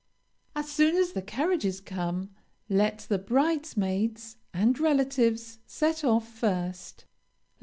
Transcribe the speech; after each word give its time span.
As 0.55 0.67
soon 0.71 0.95
as 0.95 1.11
the 1.11 1.21
carriages 1.21 1.79
come, 1.79 2.31
let 2.67 3.05
the 3.07 3.19
bridesmaids, 3.19 4.37
and 4.51 4.79
relatives 4.79 5.59
set 5.67 6.03
off 6.03 6.27
first. 6.27 7.05